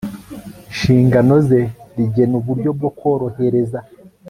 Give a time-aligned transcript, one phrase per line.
[0.71, 1.61] nshingano ze
[1.95, 3.79] rigena uburyo bwo korohereza